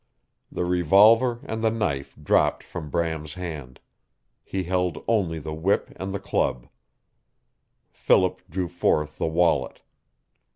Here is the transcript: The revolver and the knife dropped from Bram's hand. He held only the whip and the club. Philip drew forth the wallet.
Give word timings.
The 0.51 0.65
revolver 0.65 1.41
and 1.43 1.63
the 1.63 1.69
knife 1.69 2.15
dropped 2.19 2.63
from 2.63 2.89
Bram's 2.89 3.35
hand. 3.35 3.79
He 4.43 4.63
held 4.63 5.05
only 5.07 5.37
the 5.37 5.53
whip 5.53 5.91
and 5.95 6.11
the 6.11 6.19
club. 6.19 6.67
Philip 7.91 8.41
drew 8.49 8.67
forth 8.67 9.19
the 9.19 9.27
wallet. 9.27 9.81